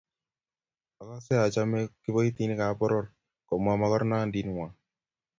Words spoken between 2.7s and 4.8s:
poror komwa mogornonditngwai